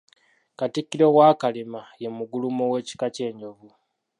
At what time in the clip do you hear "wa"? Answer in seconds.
1.17-1.27